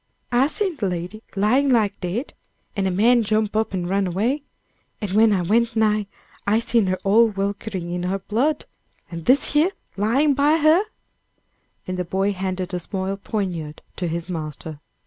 [0.31, 2.33] "I seen de lady lying like dead,
[2.75, 4.41] and a man jump up and run away,
[4.99, 6.07] and when I went nigh,
[6.47, 8.65] I seen her all welkering in her blood,
[9.11, 10.81] an' dis yer lying by her,"
[11.85, 14.79] and the boy handed a small poignard to his master.